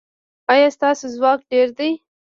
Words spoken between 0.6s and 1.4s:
ستاسو ځواک